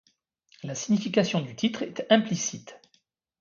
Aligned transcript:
La 0.63 0.73
signification 0.73 1.41
du 1.41 1.55
titre 1.55 1.83
est 1.83 2.07
implicite. 2.09 2.81